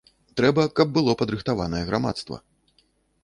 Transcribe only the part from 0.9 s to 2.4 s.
было падрыхтаванае грамадства.